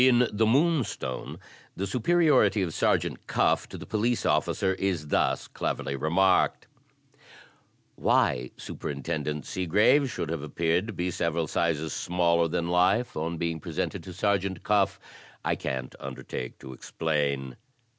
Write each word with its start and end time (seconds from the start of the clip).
I08 0.01 0.03
THE 0.03 0.09
TECHNIQUE 0.09 0.23
OF 0.23 0.37
THE 0.39 0.45
MYSTERY 0.45 0.49
STORY 0.49 0.67
In 0.67 0.73
The 0.73 0.73
Moonstone" 1.13 1.39
the 1.77 1.87
superiority 1.87 2.61
of 2.63 2.73
Sergeant 2.73 3.27
Cuff 3.27 3.69
to 3.69 3.77
the 3.77 3.85
Police 3.85 4.25
officer 4.25 4.73
is 4.73 5.07
thus 5.09 5.47
cleveriy 5.47 5.95
remarked: 6.01 6.65
Why 7.97 8.49
Superintendent 8.57 9.45
Seegrave 9.45 10.07
shotild 10.11 10.29
have 10.31 10.41
appeared 10.41 10.87
to 10.87 10.93
be 10.93 11.11
sev 11.11 11.33
eral 11.35 11.47
sizes 11.47 11.93
smaller 11.93 12.47
than 12.47 12.69
life, 12.69 13.15
on 13.15 13.37
being 13.37 13.59
presented 13.59 14.01
to 14.05 14.11
Sergeant 14.13 14.63
Cuff, 14.63 14.99
I 15.45 15.53
can't 15.55 15.93
undertake 15.99 16.57
to 16.57 16.73
explain. 16.73 17.55